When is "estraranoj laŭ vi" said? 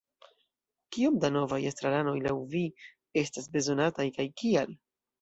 1.73-2.65